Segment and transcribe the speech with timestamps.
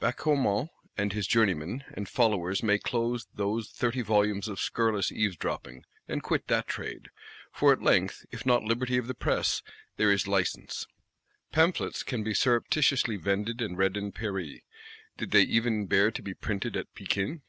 [0.00, 0.68] Bachaumont
[0.98, 6.22] and his journeymen and followers may close those "thirty volumes of scurrilous eaves dropping," and
[6.22, 7.08] quit that trade;
[7.54, 9.62] for at length if not liberty of the Press,
[9.96, 10.86] there is license.
[11.52, 14.60] Pamphlets can be surreptititiously vended and read in Paris,
[15.16, 17.40] did they even bear to be "Printed at Pekin."